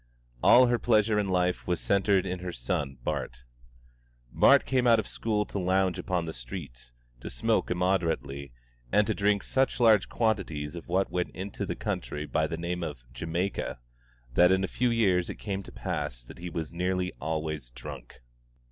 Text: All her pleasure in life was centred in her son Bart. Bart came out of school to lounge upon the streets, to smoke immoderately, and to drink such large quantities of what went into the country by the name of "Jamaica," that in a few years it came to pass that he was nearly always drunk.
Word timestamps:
All 0.41 0.65
her 0.65 0.79
pleasure 0.79 1.19
in 1.19 1.29
life 1.29 1.67
was 1.67 1.79
centred 1.79 2.25
in 2.25 2.39
her 2.39 2.51
son 2.51 2.97
Bart. 3.03 3.43
Bart 4.31 4.65
came 4.65 4.87
out 4.87 4.97
of 4.97 5.07
school 5.07 5.45
to 5.45 5.59
lounge 5.59 5.99
upon 5.99 6.25
the 6.25 6.33
streets, 6.33 6.91
to 7.19 7.29
smoke 7.29 7.69
immoderately, 7.69 8.51
and 8.91 9.05
to 9.05 9.13
drink 9.13 9.43
such 9.43 9.79
large 9.79 10.09
quantities 10.09 10.73
of 10.73 10.87
what 10.87 11.11
went 11.11 11.29
into 11.35 11.67
the 11.67 11.75
country 11.75 12.25
by 12.25 12.47
the 12.47 12.57
name 12.57 12.81
of 12.81 13.03
"Jamaica," 13.13 13.77
that 14.33 14.51
in 14.51 14.63
a 14.63 14.67
few 14.67 14.89
years 14.89 15.29
it 15.29 15.35
came 15.35 15.61
to 15.61 15.71
pass 15.71 16.23
that 16.23 16.39
he 16.39 16.49
was 16.49 16.73
nearly 16.73 17.13
always 17.21 17.69
drunk. 17.69 18.21